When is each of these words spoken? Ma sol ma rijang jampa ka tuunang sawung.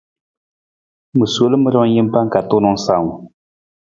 Ma 1.17 1.25
sol 1.33 1.51
ma 1.59 1.69
rijang 1.73 1.93
jampa 1.95 2.19
ka 2.31 2.39
tuunang 2.49 2.79
sawung. 2.85 3.13